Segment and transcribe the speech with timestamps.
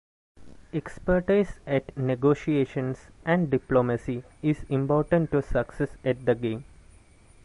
[0.73, 6.65] Expertise at negotiations and diplomacy is important to success at the game.